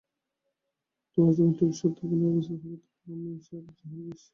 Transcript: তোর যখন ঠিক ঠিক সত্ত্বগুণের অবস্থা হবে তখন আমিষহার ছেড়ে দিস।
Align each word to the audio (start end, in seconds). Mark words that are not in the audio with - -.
তোর 1.11 1.29
যখন 1.29 1.51
ঠিক 1.51 1.69
ঠিক 1.69 1.79
সত্ত্বগুণের 1.79 2.29
অবস্থা 2.31 2.53
হবে 2.55 2.77
তখন 2.83 3.09
আমিষহার 3.23 3.65
ছেড়ে 3.79 3.97
দিস। 4.05 4.21